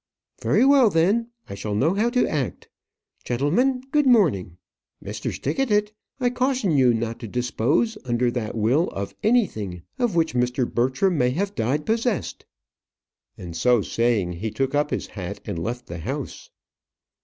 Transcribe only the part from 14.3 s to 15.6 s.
he took up his hat, and